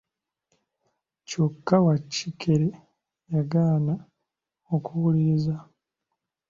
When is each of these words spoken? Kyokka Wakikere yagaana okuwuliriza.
Kyokka 1.27 1.75
Wakikere 1.85 2.69
yagaana 3.33 3.93
okuwuliriza. 4.75 5.55